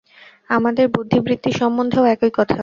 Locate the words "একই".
2.05-2.31